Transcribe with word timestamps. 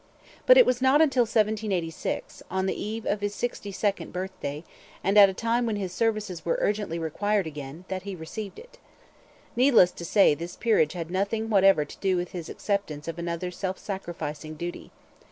But 0.47 0.57
it 0.57 0.65
was 0.65 0.81
not 0.81 0.97
till 1.11 1.25
1786, 1.29 2.41
on 2.49 2.65
the 2.65 2.73
eve 2.73 3.05
of 3.05 3.21
his 3.21 3.35
sixty 3.35 3.71
second 3.71 4.11
birthday, 4.11 4.63
and 5.03 5.15
at 5.15 5.29
a 5.29 5.33
time 5.35 5.67
when 5.67 5.75
his 5.75 5.91
services 5.93 6.43
were 6.43 6.57
urgently 6.59 6.97
required 6.97 7.45
again, 7.45 7.85
that 7.87 8.01
he 8.01 8.15
received 8.15 8.57
it. 8.57 8.79
Needless 9.55 9.91
to 9.91 10.03
say 10.03 10.33
this 10.33 10.55
peerage 10.55 10.93
had 10.93 11.11
nothing 11.11 11.51
whatever 11.51 11.85
to 11.85 11.99
do 11.99 12.17
with 12.17 12.31
his 12.31 12.49
acceptance 12.49 13.07
of 13.07 13.19
another 13.19 13.51
self 13.51 13.77
sacrificing 13.77 14.55
duty. 14.55 14.89